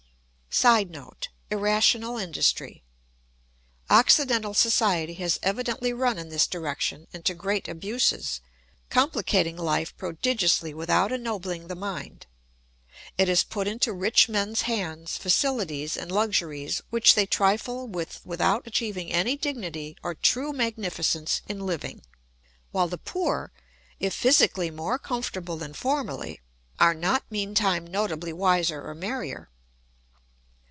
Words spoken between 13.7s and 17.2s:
rich men's hands facilities and luxuries which